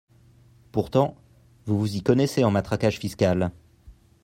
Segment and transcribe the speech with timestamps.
[0.71, 1.15] Pourtant,
[1.67, 3.51] vous vous y connaissez en matraquage fiscal